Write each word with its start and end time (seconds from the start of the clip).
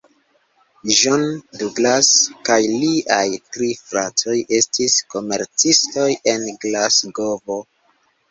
John 0.99 1.25
Douglas 1.59 2.07
kaj 2.49 2.57
liaj 2.69 3.27
tri 3.57 3.69
fratoj 3.91 4.37
estis 4.59 4.97
komercistoj 5.15 6.09
en 6.33 6.49
Glasgovo. 6.65 7.59